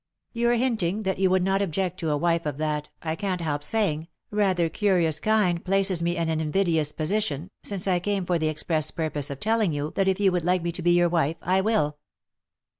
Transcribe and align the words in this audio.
"Your 0.33 0.55
hinting 0.55 1.03
that 1.03 1.19
you 1.19 1.29
would 1.29 1.43
not 1.43 1.61
object 1.61 1.99
to 1.99 2.09
a 2.09 2.17
wife 2.17 2.47
of 2.47 2.57
that, 2.57 2.89
I 3.03 3.15
can't 3.15 3.39
help 3.39 3.63
saying, 3.63 4.07
rather 4.31 4.67
curious 4.67 5.19
kind 5.19 5.63
places 5.63 6.01
me 6.01 6.17
in 6.17 6.27
an 6.27 6.39
invidious 6.41 6.91
position, 6.91 7.51
since 7.63 7.87
I 7.87 7.99
came 7.99 8.25
for 8.25 8.39
the 8.39 8.47
express 8.49 8.89
purpose 8.89 9.29
of 9.29 9.39
telling 9.39 9.71
you 9.71 9.93
that 9.95 10.07
if 10.07 10.19
you 10.19 10.31
would 10.31 10.43
like 10.43 10.63
me 10.63 10.71
to 10.71 10.81
be 10.81 10.93
your 10.97 11.07
wife 11.09 11.37
I 11.43 11.61
will." 11.61 11.97